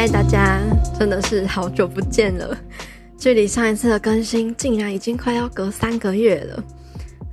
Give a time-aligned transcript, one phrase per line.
[0.00, 0.58] 嗨，大家，
[0.98, 2.56] 真的是好久不见了。
[3.18, 6.64] 距离上一次的更新，竟然已经快要隔三个月了。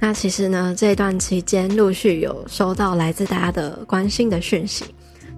[0.01, 4.83] 那其实呢，这段期间陆续有收到来自大家的关心的讯息，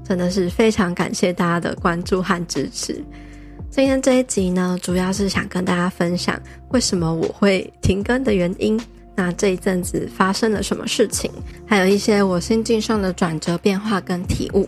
[0.04, 3.00] 真的是非常感谢大家的关注和支持。
[3.70, 6.36] 今天这一集呢，主要是想跟大家分享
[6.70, 8.82] 为什么我会停更的原因。
[9.16, 11.30] 那这一阵子发生了什么事情，
[11.68, 14.68] 还有一些我心境上的转折变化跟体悟。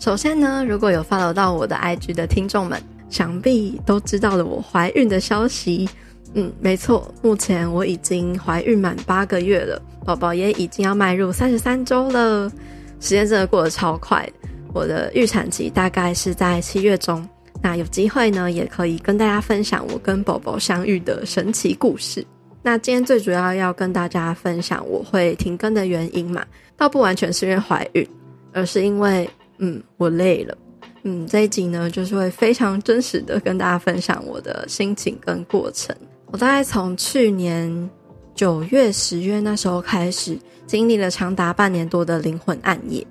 [0.00, 5.86] 首先呢，如果有 follow 到我的 IG 的听众们，想必都知道了我怀孕的消息。
[6.32, 12.50] 嗯，没错，目前我已经怀孕满八个月了，宝宝也已经要迈入三十三周了。
[12.98, 14.26] 时间真的过得超快，
[14.72, 17.28] 我的预产期大概是在七月中。
[17.60, 22.24] 那有机会呢，也可以跟大家分享我跟宝宝相遇的神奇故事。
[22.62, 26.42] 那今天最主要要跟大家分享我会停更的原因嘛，
[26.74, 28.08] 倒不完全是因为怀孕，
[28.54, 29.28] 而是因为。
[29.60, 30.58] 嗯，我累了。
[31.02, 35.96] 嗯，这一集呢，就是会非常真实的跟大家分享我的心情跟过程。
[36.26, 37.90] 我大概从去年
[38.34, 43.06] 九月、十月那时候开始，经历了长达半年多的灵魂暗夜，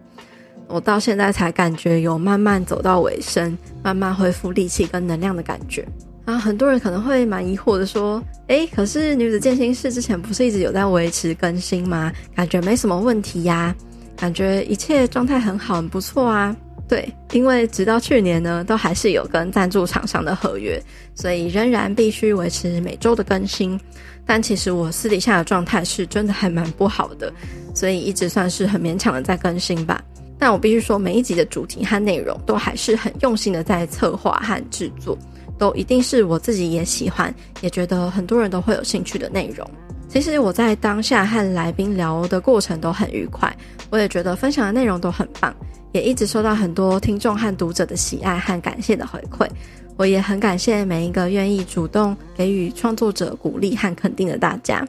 [0.68, 5.88] 我到现在才感觉有慢慢走到尾声，慢慢恢复力气跟能量的感觉。
[6.26, 12.14] 然后很多人可能会蛮疑惑的说：“诶，可是女子健心室之前不是一直有在维持更新吗？
[12.36, 13.76] 感觉没什么问题呀。”
[14.20, 16.56] 感觉一切状态很好，很不错啊。
[16.90, 20.82] 对，因为直到去年呢，都还是有跟赞助厂商的合约，
[21.16, 23.80] 所以仍然必须维持每周的更新。
[24.26, 27.32] 但其实我私底下的状态是真的还蛮不好的，
[27.74, 30.04] 所以一直算是很勉强的在更新吧。
[30.38, 35.18] 但我必须说，每一集的主题和内容都还是很用心的在策划和制作，
[35.58, 39.70] 都一定是我自己也喜欢，也觉得很多人都会有兴趣的内容。
[40.10, 43.56] 其实我在当下和来宾聊的过程都很愉快，
[43.92, 45.56] 我也觉得分享的内容都很棒，
[45.92, 49.48] 也一直收到很多听众和读者的喜爱和感谢的回馈。
[49.96, 54.84] 我也很感谢每一个愿意主动给予创作者鼓励和肯定的大家。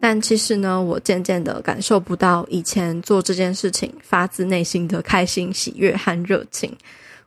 [0.00, 6.76] 但其实呢，我渐渐的感受不到以前做这件事情发自内心的开心、喜悦和热情。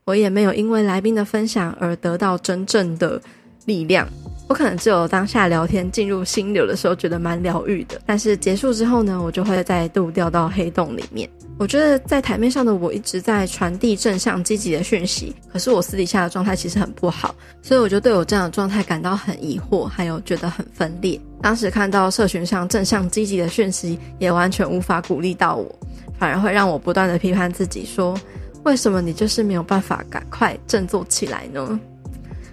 [0.04, 3.22] 我也没有因为来宾的分享而得到真正的
[3.66, 4.08] 力量。
[4.48, 11.30] 我可能只有当下聊天进入心流的时候觉得蛮疗愈的，但是结束之后呢，我就会再度掉到黑洞里面。
[11.58, 21.20] 我觉得在台面上的我一直在传递正向积极的讯息，可是我私底下的状态其实很不好，所以我就对我这样的状态感到很疑惑，还有觉得很分裂。
[21.42, 25.74] 当时看到社群上正向积极的讯息，也完全无法鼓励到我，
[26.20, 28.20] 反而会让我不断的批判自己说，
[28.64, 31.80] 为什么你就是没有办法赶快振作起来呢？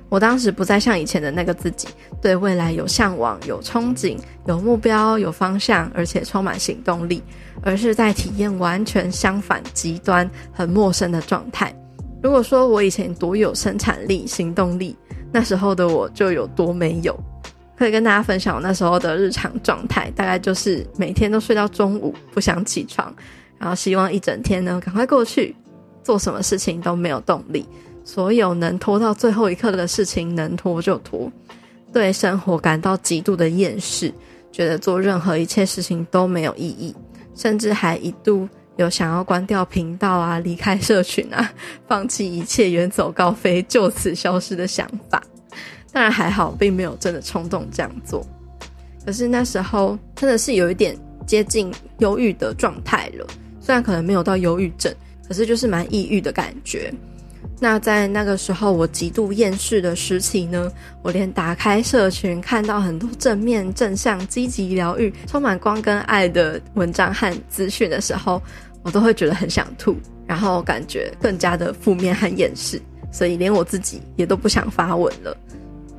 [0.09, 1.89] 我当时不再像以前的那个自己，
[2.23, 7.23] 对未来有向往、有憧憬、有目标、有方向，而且充满行动力，
[7.63, 11.75] 而是在体验完全相反、极端、很陌生的状态。
[12.23, 14.97] 如果说我以前多有生产力、行动力，
[15.31, 17.15] 那时候的我就有多没有。
[17.77, 23.15] 可以跟大家分享我那时候的日常状态，大概就是每天都睡到中午，不想起床，
[23.57, 25.55] 然后希望一整天呢赶快过去，
[26.03, 27.65] 做什么事情都没有动力。
[28.09, 31.31] 所有能拖到最后一刻的事情，能拖就拖。
[31.93, 34.11] 对生活感到极度的厌世，
[34.51, 36.97] 觉得做任何一切事情都没有意义，
[37.35, 41.53] 甚至还一度有想要关掉频道啊、离开社群啊、
[41.87, 45.23] 放弃一切、远走高飞、就此消失的想法。
[45.93, 48.27] 当然还好，并没有真的冲动这样做。
[49.05, 50.97] 可是那时候真的是有一点
[51.27, 53.27] 接近忧郁的状态了，
[53.61, 54.91] 虽然可能没有到忧郁症，
[55.29, 56.91] 可是就是蛮抑郁的感觉。
[57.60, 60.70] 那在那个时候，我极度厌世的时期呢，
[61.02, 68.40] 我连打开社群，看到很多正面、正向、积极、疗愈、充满光跟爱的文章和资讯的时候，
[68.82, 75.37] 我都会觉得很想吐，然后感觉更加的负面和厌世，所以连我自己也都不想发文了，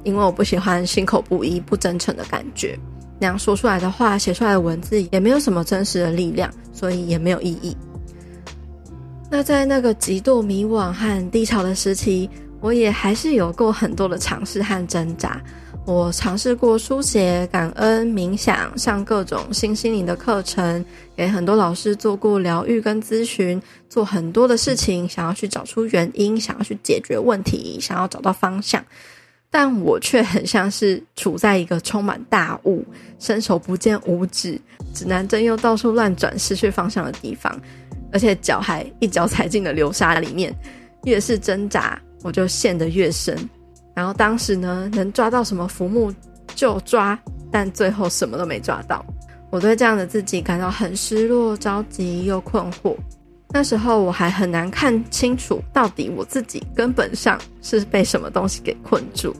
[0.03, 2.79] 因为我不喜欢心口不一、不真诚的感觉。
[3.19, 7.75] 那样说出来的话、写出来的文字也没有什么真实的力量，所以也没有意义。
[9.31, 12.27] 那在那个极度迷惘和低潮的时期，
[12.61, 15.39] 我也还是有过很多的尝试和挣扎。
[15.85, 20.83] 我尝试过书写、感恩、冥想，上各种新心灵的课程，
[21.15, 28.83] 给很多老师做过疗愈跟咨询，做很多的事情，想要去找出原因，想要去解决问题，想要找到方向。
[29.51, 32.85] 但我却很像是处在一个充满大雾、
[33.17, 34.59] 伸手不见五指、
[34.93, 37.59] 指南针又到处乱转、失去方向的地方，
[38.11, 40.53] 而且脚还一脚踩进了流沙里面，
[41.03, 43.37] 越是挣扎，我就陷得越深。
[43.93, 46.13] 然后当时呢，能抓到什么浮木
[46.55, 47.19] 就抓，
[47.51, 49.05] 但最后什么都没抓到。
[49.49, 52.95] 我对这样的自己感到很失落、着急又困惑。
[53.51, 59.35] 那时候我还很难看清楚，到底我自己根本上是被什么东西给困住。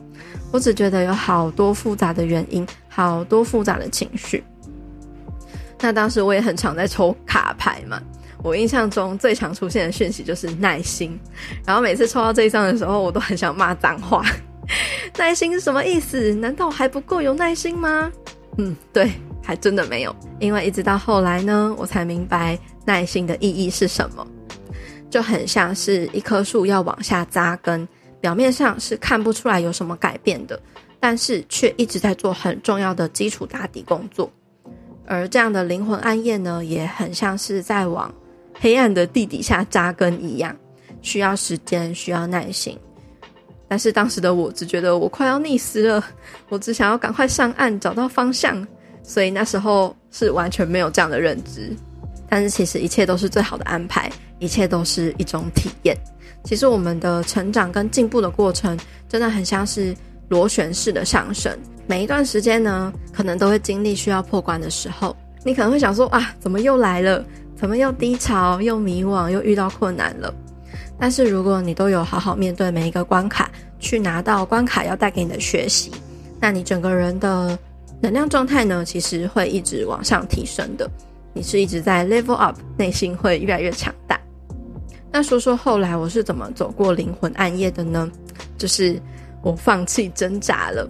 [0.52, 4.42] 我只觉得有好多复杂的原因，好多复杂的情绪。
[5.80, 8.02] 那当时我也很常在抽卡牌嘛。
[8.42, 11.18] 我印象中最常出现的讯息就是耐心，
[11.66, 14.24] 然后每次抽到这一张的时候，我都很想骂脏话。
[15.18, 16.32] 耐心是什么意思？
[16.34, 18.10] 难道还不够有耐心吗？
[18.56, 19.10] 嗯，对，
[19.42, 20.14] 还真的没有。
[20.38, 24.26] 因为一直到后来呢，我才明白耐心的意义是什么。
[25.10, 27.86] 就很像是一棵树要往下扎根，
[28.20, 30.60] 表面上是看不出来有什么改变的，
[31.00, 34.30] 但是却一直在做很重要的基础打底工作。
[35.06, 38.14] 而这样的灵魂暗夜呢，也很像是在往
[38.60, 40.54] 黑暗的地底下扎根一样，
[41.00, 42.78] 需要时间，需要耐心。
[43.66, 46.04] 但是当时的我只觉得我快要溺死了，
[46.50, 48.66] 我只想要赶快上岸找到方向，
[49.02, 51.74] 所以那时候是完全没有这样的认知。
[52.28, 55.96] 但是其实一切都是最好的安排，一切都是一种体验。
[56.44, 58.78] 其实我们的成长跟进步的过程，
[59.08, 59.94] 真的很像是
[60.28, 61.56] 螺旋式的上升。
[61.86, 65.16] 每一段时间呢，可能都会经历需要破关的时候。
[65.44, 67.24] 你可能会想说啊，怎么又来了？
[67.60, 70.32] 怎么又低潮，又迷惘，又遇到困难了？
[70.98, 75.92] 但是如果你都有好好面对每一个关卡，去拿到关卡要带给你的学习，
[76.40, 77.58] 那你整个人的
[78.00, 80.90] 能量状态呢，其实会一直往上提升的。
[81.34, 84.18] 你是一直在 level up，内心会越来越强大。
[85.12, 88.10] 那说说后来我是怎么走过灵魂暗夜的呢？
[88.56, 88.98] 就是
[89.42, 90.88] 我放弃挣扎了，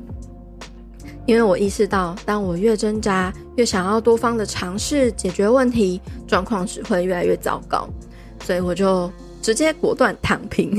[1.30, 7.88] 因为我意识到，当我越挣扎，越想要多方的尝试解决问题，状况只会越来越糟糕，
[8.44, 9.08] 所以我就。
[9.42, 10.78] 直接果断躺平，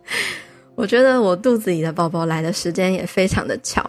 [0.74, 3.84] 我觉得我肚子里的宝宝来的时间也非常的巧，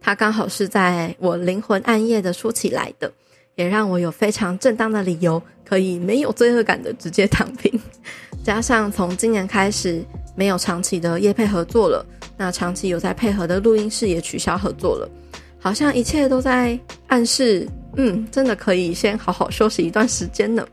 [0.00, 3.12] 他刚好是在我灵魂暗夜的初期来的，
[3.56, 7.80] 也让我有非常正当的理由可以没有罪恶感的直接躺平。
[8.44, 10.04] 加上从今年开始
[10.36, 12.06] 没有长期的业配合作了，
[12.36, 15.10] 那长期有在配合的录音室也取消合作了，
[15.58, 16.78] 好像一切都在
[17.08, 20.66] 暗示，嗯，真的可以先好好休息一段时间呢。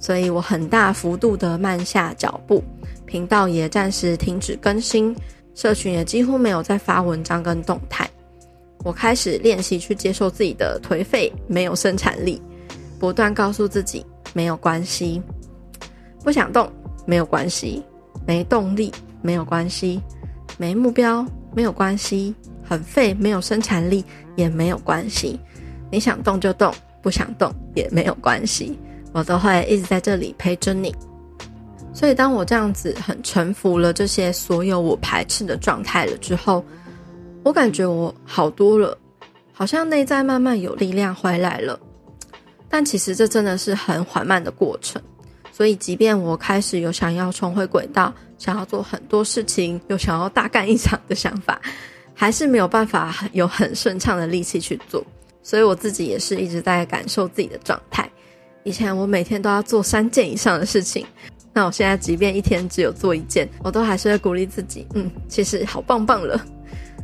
[0.00, 2.62] 所以我很大幅度的慢下脚步，
[3.06, 5.14] 频道也暂时停止更新，
[5.54, 8.08] 社群也几乎没有再发文章跟动态。
[8.84, 12.40] 我开始练习去接受自己的颓废，没有生产力，
[12.98, 14.04] 不断告诉自己
[14.34, 15.22] 没有关系，
[16.22, 16.70] 不想动
[17.06, 17.82] 没有关系，
[18.26, 18.92] 没动力
[19.22, 19.98] 没有关系，
[20.58, 21.24] 没目标
[21.54, 24.04] 没有关系，很废没有生产力
[24.36, 25.38] 也没有关系。
[25.90, 28.78] 你想动就动，不想动也没有关系。
[29.12, 30.92] 我都会一直在这里陪着你，
[31.92, 36.64] 所以当我这样子很臣服了这些所有我排斥的状态了之后，
[37.44, 38.98] 我感觉我好多了，
[39.52, 41.78] 好像内在慢慢有力量回来了。
[42.68, 45.00] 但其实这真的是很缓慢的过程，
[45.52, 51.60] 所以即便我开始有想要重回轨道，想要做很多事情，又想要大干一场的想法，
[52.14, 55.04] 还是没有办法有很顺畅的力气去做。
[55.42, 58.08] 所以我自己也是一直在感受自己的状态。
[58.62, 61.06] 以前我每天都要做三件以上的事情，
[61.52, 66.42] 那我现在即便一天只有做一件，我都还是会鼓励自己，嗯，其实好棒棒了。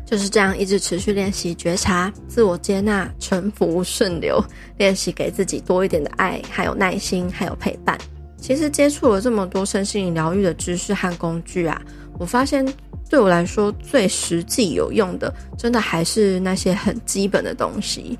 [0.07, 4.43] 就是这样一直持续练习觉察、自我接纳、臣服、顺流，
[4.77, 7.97] 练习给自己多一点的爱，还有耐心，还有陪伴。
[8.37, 11.81] 其实接触了这么多身心灵疗愈的知识和工具啊，
[12.19, 12.67] 我发现
[13.11, 18.17] 对我来说最实际有用的，真的还是那些很基本的东西，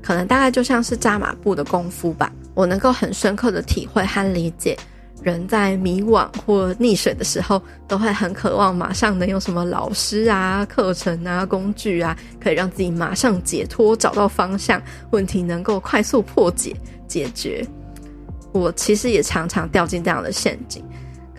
[0.00, 2.32] 可能大概就像是扎马步的功夫吧。
[2.54, 4.76] 我能够很深刻的体会和理解，
[5.22, 16.76] 人在迷惘或溺水的时候，都会很渴望马上能有什么老师啊、课程啊、工具啊，可以让自己马上解脱、找到方向，问题能够快速破解、
[17.08, 17.66] 解决。
[18.52, 20.84] 我其实也常常掉进这样的陷阱，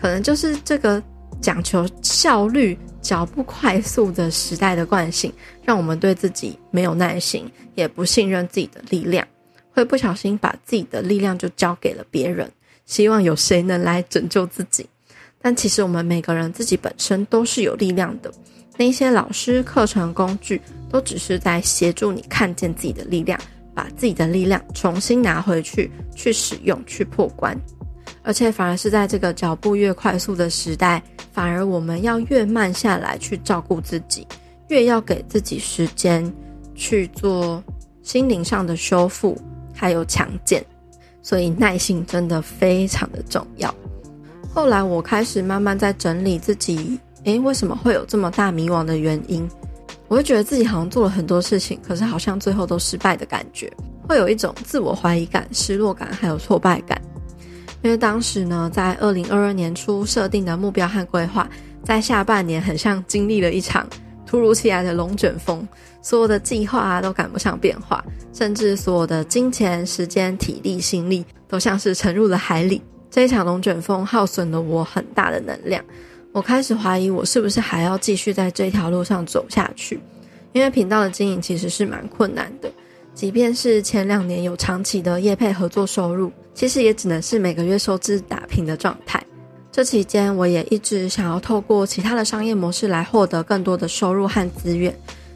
[0.00, 1.02] 可能就是这个
[1.42, 5.30] 讲求效率、脚步快速的时代的惯性，
[5.64, 9.26] 让我们对自己没有耐心，也不信任自己的力量，
[9.72, 12.50] 会不小心把自己的力量就交给了别人，
[12.86, 14.88] 希望有谁能来拯救自己。
[15.40, 18.32] 但其实我们每个人自己本身都是有力量的，
[18.76, 23.36] 那些老师、课程、工具都只是在协助你看见自己的力量，
[23.74, 27.60] 把自己的力量重新拿回去，去使用，去破关。
[28.22, 31.02] 而且反而是在这个脚步越快速的时代，
[31.32, 34.26] 反而我们要越慢下来去照顾自己，
[34.68, 36.32] 越要给自己时间
[36.74, 37.62] 去做
[38.02, 39.36] 心灵上的修复，
[39.74, 40.64] 还有强健。
[41.20, 43.72] 所以耐性真的非常的重要。
[44.52, 49.48] 后来我开始慢慢在整理自己，诶，为什么会有这么大迷惘的原因？
[50.08, 53.72] 我会觉得自己好像做了很多事情，可是好像最后都失败的感觉，
[54.08, 57.00] 会有一种自我怀疑感、失落感，还有挫败感。
[57.82, 61.48] 因为当时呢，在二零二二年初设定的目标和规划，
[61.84, 63.86] 在下半年很像经历了一场
[64.24, 65.66] 突如其来的龙卷风，
[66.00, 72.80] 所有的计划啊都赶不上变化，甚至所有的金钱、时间、体力、心力都像是沉入了海里。
[73.10, 75.84] 这一场龙卷风耗损了我很大的能量，
[76.32, 80.00] 我开始怀疑我是不是还要继续在这条路上走下去，
[80.52, 82.70] 因为频道的经营其实是蛮困难的。
[83.12, 89.22] 即便是前两年有长期的业配合作收入，其实也只能是每个月收支打平的状态。
[89.70, 94.94] 这期间，我也一直想要透过其他的商业模式来获得更多的收入和资源，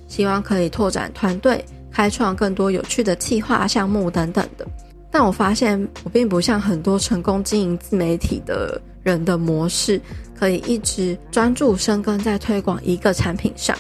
[0.09, 4.67] 希望可以拓展团队，开创更多有趣的企划项目等等的。
[5.11, 10.01] 但我发现，我并不像很多成功经营自媒体的人的模式，
[10.39, 13.77] 可以一直专注深耕在推广一个产品上，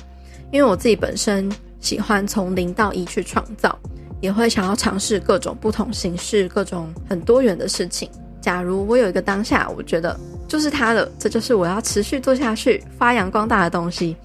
[0.50, 1.50] 因为我自己本身。
[1.78, 3.78] 喜欢从零到一去创造，
[4.20, 8.08] 也会想要尝试各种不同形式、各种很多元的事情。
[8.40, 14.16] 假如我有一个当下，我觉得就是它了，这就是我要持续做下去、发扬光大的东西。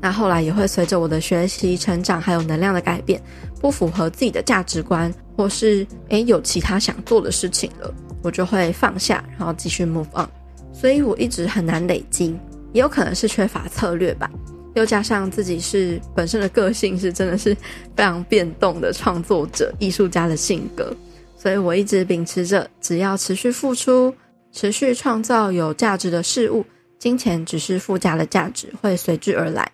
[0.00, 3.20] 那后来也会随着我的学习、成长，还有能量的改变，
[3.60, 10.28] 不符合自己的价值观，或是诶有其他想做的事情了，我就会放下，然后继续 move on。
[10.72, 12.38] 所以我一直很难累积，
[12.72, 14.30] 也有可能是缺乏策略吧。
[14.76, 17.54] 又加上自己是本身的个性是真的是
[17.96, 20.94] 非常变动的创作者、艺术家的性格，
[21.38, 24.14] 所以我一直秉持着，只要持续付出、
[24.52, 26.62] 持续创造有价值的事物，
[26.98, 29.66] 金钱只是附加的价值，会随之而来。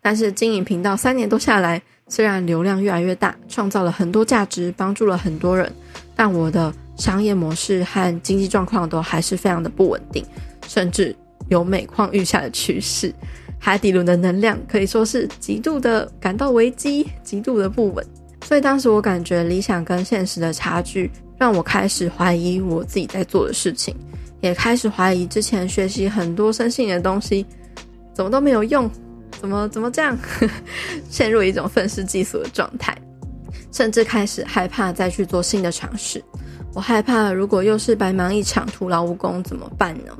[0.00, 5.70] 但是经营频道三年多下来，虽然流量越来越大，创造了很多价值，帮助了很多人，
[6.14, 10.24] 但我的商业模式和经济状况都还是非常的不稳定，
[10.68, 11.12] 甚至
[11.48, 13.12] 有每况愈下的趋势。
[13.58, 18.04] 海底轮的能量可以说是极度的感到危机，极度的不稳。
[18.44, 23.94] 所以当时我感觉理想跟现实的差距，让我开始怀疑我自己在做的事情，
[24.40, 27.44] 也开始怀疑之前学习很多生性的东西，
[28.14, 28.88] 怎么都没有用，
[29.40, 30.16] 怎么怎么这样，
[31.10, 32.96] 陷入一种愤世嫉俗的状态，
[33.72, 36.22] 甚至开始害怕再去做新的尝试。
[36.74, 40.16] 我害怕如果又是白忙一场，徒劳无功，怎么办呢？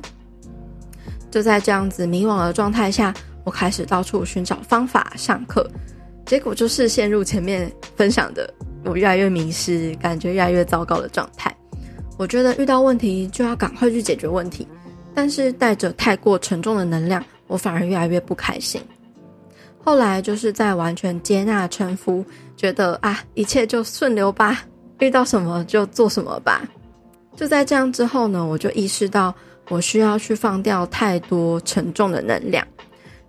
[1.30, 3.12] 就在这样子迷惘的状态下，
[3.44, 5.68] 我开始到处寻找方法上课，
[6.24, 8.52] 结果就是陷入前面分享的，
[8.84, 11.54] 我越来越迷失，感觉越来越糟糕的状态。
[12.16, 14.66] 我觉得遇到问题就要赶快去解决问题，
[15.14, 18.80] 但是带着太过沉重的能量，我反而越来越不开心。
[19.84, 22.24] 后来就是在完全接纳、臣服，
[22.56, 24.62] 觉得啊，一切就顺流吧，
[24.98, 26.62] 遇到什么就做什么吧。
[27.36, 29.34] 就在这样之后呢，我就意识到。
[29.68, 32.66] 我需要去放掉太多沉重的能量，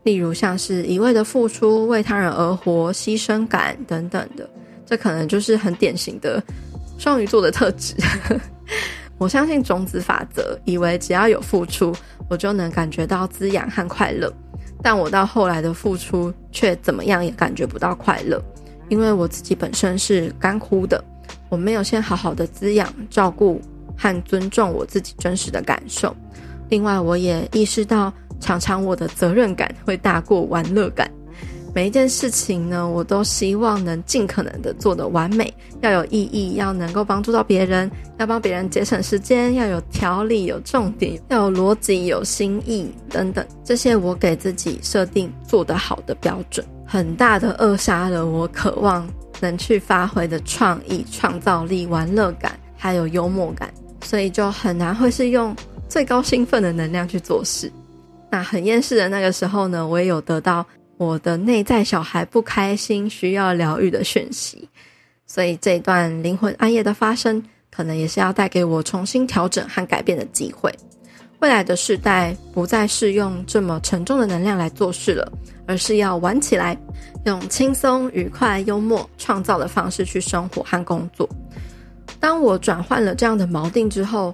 [0.04, 4.50] 例如像是一味的付出、为他人而活、牺牲感等等的，
[4.86, 6.42] 这可能就是很典型的
[6.98, 7.94] 双鱼座的特质。
[9.18, 11.94] 我相信种子法则，以为只要有付出，
[12.30, 14.34] 我就能感觉到滋养和快乐，
[14.82, 18.42] 但我到后来的付出却怎么样也感觉不到快乐，
[18.88, 21.04] 因为我自己本身是干枯的，
[21.50, 23.60] 我没有先好好的滋养、照顾
[24.00, 26.16] 和尊重我自己真实的感受。
[26.70, 31.12] 另外，我也意识到，常常我的责任感会大过玩乐感。
[31.72, 43.46] 每一件事情呢，我都希望能尽可能的做得完美，要有意义，要能够帮助到别人，要帮别人节省时间，要有条理、有重点，要有逻辑、有新意等等。
[43.64, 49.08] 这些我给自己设定做得好的标准，很大的扼杀了我渴望
[49.40, 55.56] 能去发挥的创意、创造力、玩乐感，还有幽默感，所以就很难会是用。
[55.88, 57.72] 最高兴奋的能量去做事，
[58.30, 60.64] 那很厌世的那个时候呢，我也有得到
[60.98, 64.70] 我的内在小孩不开心、需要疗愈的讯息，
[65.26, 70.72] 所以这段灵魂暗夜的发生，可能也是要带给我重新调整和改变的机会。
[71.40, 75.32] 未来的世代不再是用这么沉重的能量来做事了，
[75.66, 76.78] 而是要玩起来，
[77.26, 81.28] 用轻松、愉快、幽默、创造的方式去生活和工作。
[82.20, 84.34] 当我转换了这样的锚定之后，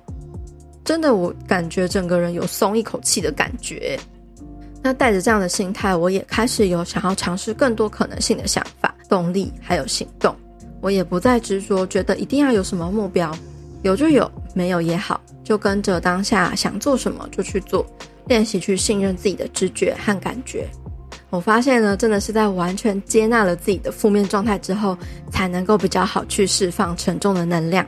[0.83, 3.99] 真的我感觉整个人有松一口气的感觉。
[4.83, 10.35] 那带着这样的心态，我也开始有想要尝试更多可能性的想法、动力还有行动。
[10.79, 13.35] 我也不再执着，觉得一定要有什么目标，
[13.81, 15.19] 有就有，没有也好。
[15.43, 17.85] 就跟着当下想做什么就去做，
[18.27, 20.67] 练习去信任自己的直觉和感觉。
[21.29, 24.97] 我发现呢，真的是在完全接纳了自己的负面状态之后，
[25.31, 27.85] 才能够比较好去释放沉重的能量，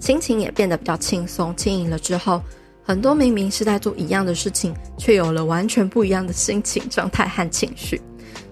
[0.00, 1.98] 心情也变得比较轻松、轻盈了。
[1.98, 2.42] 之后，
[2.82, 8.00] 很多明明是在做一样的事情，却有了完全不一样的心情状态和情绪。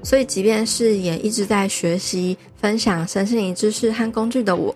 [0.03, 4.75] 所以，即便是也一直在学习、分享身心灵知识和工具的我，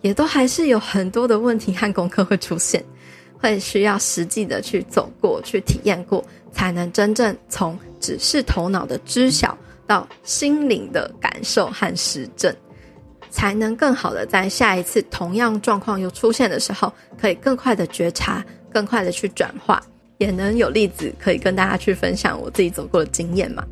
[0.00, 2.82] 也都还是有很多的问题和功课会出现。
[3.36, 9.56] 会需要实际的去走过去体验过，才能真正从只是头脑的知晓
[9.86, 12.54] 到心灵的感受和实证，
[13.30, 19.82] 才能更好的在下一次同样状况又出现的时候，可以更快的觉察，更快的去转化，
[20.18, 23.64] 也能有例子可以跟大家去分享我自己走过的经验嘛。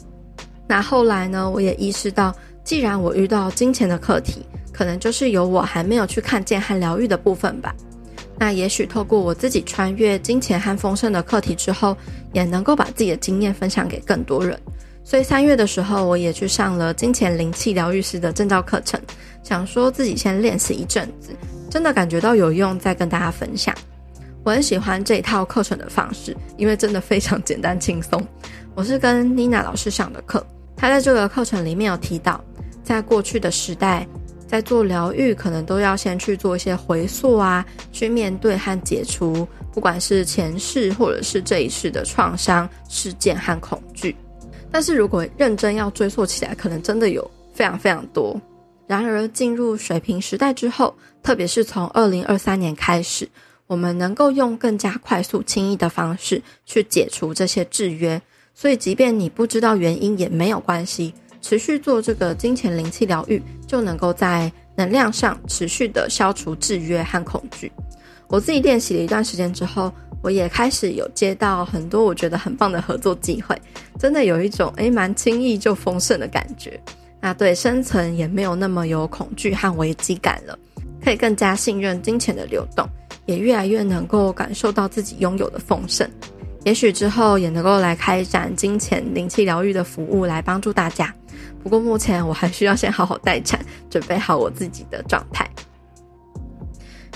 [0.66, 2.34] 那后来呢，我也意识到，
[2.64, 7.74] 既然我遇到金钱的课题，可能就是有我还没有去看见和疗愈的部分吧。
[8.38, 11.96] 那也许透过我自己穿越金钱和丰盛的课题之后，
[12.32, 14.58] 也能够把自己的经验分享给更多人。
[15.04, 19.00] 所以三月的时候，我也去上了金钱灵气疗愈师的证照课程，
[19.42, 21.30] 想说自己先练习一阵子，
[21.68, 23.74] 真的感觉到有用，再跟大家分享。
[24.44, 28.24] 我很喜欢这一套课程的方式，因为真的非常简单轻松。
[28.74, 30.44] 我是跟妮娜老师上的课，
[30.76, 32.42] 她在这个课程里面有提到，
[32.82, 34.06] 在过去的时代。
[34.44, 44.14] 在做疗愈，可能都要先去做一些回溯啊，去面对和解除，不管是前世或者是这一世的创伤事件和恐惧。
[44.70, 48.40] 但是如果认真要追溯起来，可能真的有非常非常多。
[48.86, 53.28] 然而进入水瓶时代之后，特别是从二零二三年开始，
[53.66, 58.20] 我们能够用更加快速、轻易的方式去解除这些制约。
[58.54, 61.14] 所以，即便你不知道原因也没有关系。
[61.40, 67.72] 持续做这个金钱灵气疗愈，就能够在能量上持续的消除制约和恐惧。
[68.32, 69.92] 我自己练习了一段时间之后，
[70.22, 73.54] 我也开始有接到很多我觉得很棒的合作机会，
[73.98, 76.80] 真的有一种诶蛮轻易就丰盛的感觉。
[77.20, 80.58] 那对生存也没有那么有恐惧和危机感了，
[81.04, 82.88] 可以更加信任金钱的流动，
[83.26, 86.08] 也越来越能够感受到自己拥有的丰盛。
[86.64, 91.14] 也许之后也能够来开展金钱灵气疗愈的服务，来帮助大家。
[91.62, 95.46] 不过目前我还需要先好好待产，准备好我自己的状态。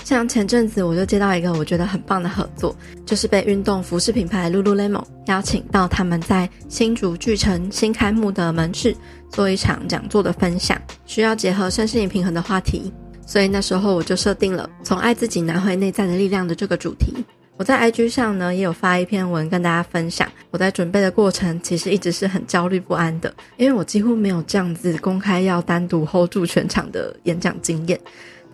[0.07, 2.73] 像前阵子我就接到一个我觉得很棒的合作，
[3.05, 8.95] 就是被运动服饰品牌 Lululemon 邀请到他们在新竹巨城新开幕的门市
[9.29, 12.89] 做一场讲座的分享，需要结合身心灵平衡的话题，
[13.25, 17.13] 所以那时候我就设定了从爱自己拿回内在的力量的这个主题。
[17.57, 27.99] 我在 IG 上呢也有发一篇文跟大家分享，我在准备的过程其实一直是很焦虑不安的，因为我几乎没有这样子公开要单独 hold 住全场的演讲经验，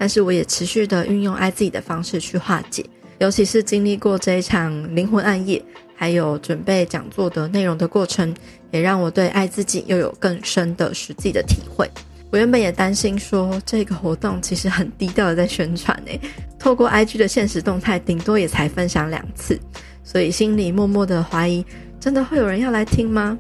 [0.04, 2.86] 但是我也持续的运用爱自己的方式去化解，
[3.20, 5.64] 尤其是经历过这一场灵魂暗夜，
[5.96, 8.36] 还有准备讲座的内容的过程，
[8.72, 11.90] 也让我对爱自己又有更深的实际的体会。
[12.30, 16.20] 我原本也担心说，这个活动其实很低调的在宣传诶，
[16.60, 19.58] 透过 IG 的现实动态，顶多也才分享两次，
[20.04, 21.66] 所以心里默默的怀疑，
[21.98, 23.40] 真的会有人要来听吗？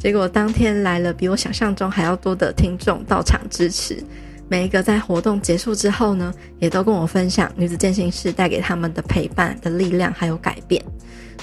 [0.00, 4.02] 结果当天来了比我想象中还要多的听众到场支持，
[4.48, 10.82] 每一个在活动结束之后呢，也都跟我分享女子健行室带给他们的陪伴的力量还有改变。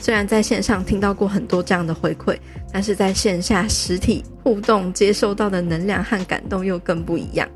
[0.01, 2.37] 虽然在线上听到过很多这样的回馈，
[2.71, 7.47] 但是在线下实体互动接收到的能量和感动又更不一样。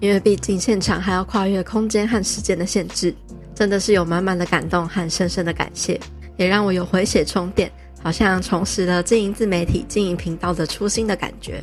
[0.00, 3.12] 因为毕竟现场还要跨越空间和时间的限制，
[3.54, 5.98] 真的是有满满的感动和深深的感谢，
[6.36, 11.62] 也让我有回血充电，好像重拾了经营自媒体、经营频道的初心的感觉。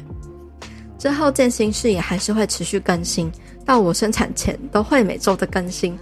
[1.06, 3.32] 之后健心室也还是会持续更新，
[3.64, 5.96] 到我生产前都会每周的更新，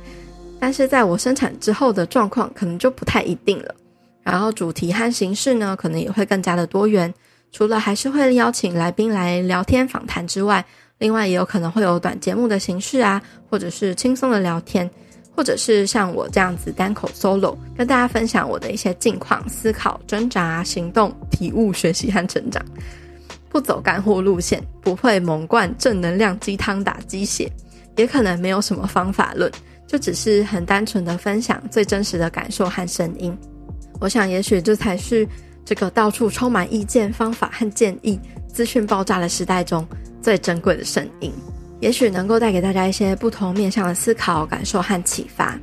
[0.61, 3.75] 但是在我生产之后的状况可能就不太一定了。
[4.23, 7.13] 然后主题和形式呢，可能也会更加的多元。
[7.51, 10.63] 除了还是会邀请来宾来聊天访谈之外，
[10.99, 14.89] 另外也有可能会有短节目的形式啊，或者是轻松的聊天，
[15.35, 22.63] 或者是像我这样子单口 solo，跟大家分享我的一些近况、思考、挣扎、行动、体悟、学习和成长。
[23.53, 27.47] 不走干货路线，不会猛灌正能量鸡汤打鸡血，
[27.95, 29.49] 也可能没有什么方法论，
[29.87, 33.37] 就只是很单纯的分享最真实的感受和声音。
[34.01, 35.27] 我想，也许这才是
[35.63, 38.19] 这个到处充满意见、方法和建议、
[38.51, 39.87] 资讯爆炸的时代中
[40.19, 41.31] 最珍贵的声音。
[41.79, 45.55] 也许能够带给大家一些不同面向的思考、感受和启发。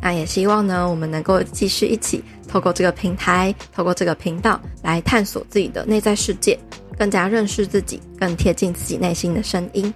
[0.00, 6.58] 那也希望呢，我们能够继续一起透过这个平台，透过这个频道来探索自己的内在世界，
[6.98, 9.92] 更加认识自己，更贴近自己内心的声音。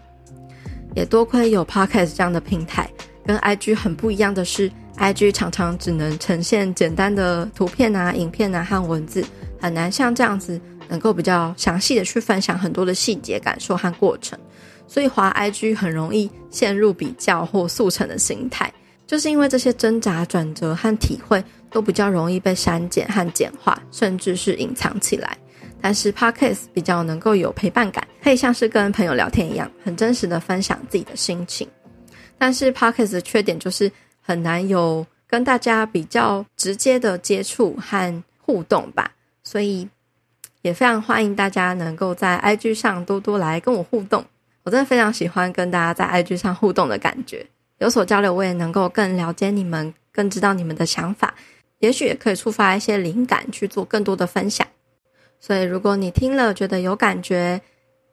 [0.95, 2.91] 也多亏有 Podcast 这样的平台，
[3.25, 9.25] 跟 IG 很不一样的是，IG 常常只能呈现简单的图片啊、影片啊和文字，
[9.61, 14.39] 很难像这样子能够比较详细的去分享很多的细节、感受和过程。
[14.87, 18.73] 所以滑 IG 很容易陷入比较或速成的心态。
[19.07, 25.37] 就是因为这些挣扎、转折和体会都比较容易被删减和简化，甚至是隐藏起来。
[25.81, 31.69] 但是 Podcast 比较能够有陪伴感，可以像是跟朋友聊天一样，很真实的分享自己的心情。
[32.37, 39.13] 但是 Podcast 的缺点就是很难有跟大家比较直接的接触和互动吧。
[39.43, 39.89] 所以
[40.63, 44.25] 也非常欢迎大家能够在 IG 上多多来跟我互动。
[44.65, 47.47] 我真的非常喜欢跟大家在 IG 上互动的感觉。
[47.79, 51.33] 有所交流，我也能够更了解你们，更知道你们的想法，
[51.79, 54.67] 也许也可以触发一些灵感去做更多的分享。
[55.41, 57.61] 所以，如果你听了觉得有感觉、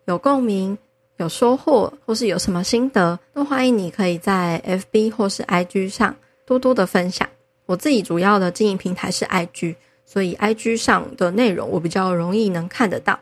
[0.05, 0.77] 有共鸣、
[1.17, 7.27] 有收获，或是有什么心得，都欢迎你可以在 FB 或是 IG 上多多的分享。
[7.65, 13.19] 我自己主要的经营平台是 IG，所以 IG 上的内容我比较容易能看得到。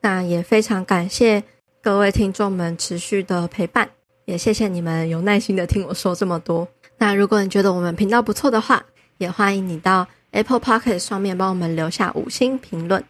[0.00, 1.42] 那也非常感谢
[1.82, 3.90] 各位听众们持续的陪伴。
[4.26, 6.68] 也谢谢你们有耐心的听我说这么多。
[6.98, 8.84] 那如果你觉得我们频道不错的话，
[9.18, 13.02] 也欢迎你到 Apple Podcast 上面帮我们留下五星评论。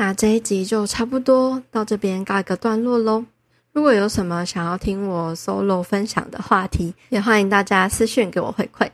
[0.00, 3.24] 那这一集就差不多到这边告一个段落喽。
[3.72, 8.88] 如果有什么想要听我 solo 分享的话题，也欢迎大家私讯给我回馈。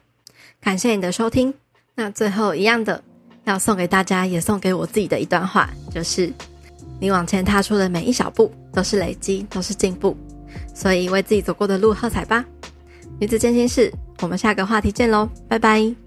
[0.63, 1.53] 感谢你的收听。
[1.95, 3.05] 那最后一样的，
[3.45, 6.33] 要送给大家，也送给我自己的一段话，就是
[6.99, 10.17] 你往前踏出的每一小步都是累积，都是进步。
[10.75, 12.43] 所以为自己走过的路喝彩吧！
[13.21, 16.04] 女子健心室，我们下个话题见喽，拜拜。